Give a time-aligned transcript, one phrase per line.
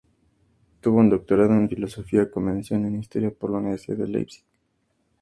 [0.79, 4.43] Tuvo un doctorado en filosofía, con mención en historia por la Universidad de Leipzig.